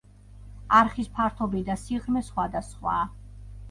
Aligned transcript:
არხის 0.77 1.11
ფართობი 1.19 1.63
და 1.69 1.79
სიღრმე 1.85 2.27
სხვადასხვაა. 2.35 3.09